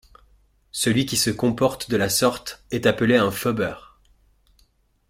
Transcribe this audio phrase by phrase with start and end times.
[0.71, 3.75] Celui qui se comporte de la sorte est appelé un phubber.